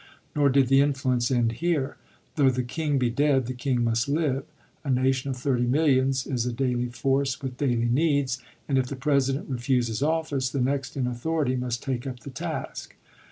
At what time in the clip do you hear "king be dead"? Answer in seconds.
2.63-3.45